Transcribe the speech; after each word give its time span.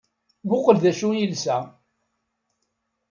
Mmuqqel 0.43 0.77
d 0.83 0.85
acu 0.91 1.07
i 1.11 1.15
yelsa! 1.19 1.57